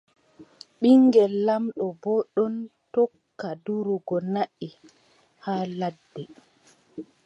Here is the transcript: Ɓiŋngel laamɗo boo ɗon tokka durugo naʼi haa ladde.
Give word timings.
Ɓiŋngel 0.79 1.33
laamɗo 1.45 1.85
boo 2.01 2.21
ɗon 2.33 2.53
tokka 2.93 3.49
durugo 3.63 4.15
naʼi 4.33 4.69
haa 5.45 5.63
ladde. 5.79 6.23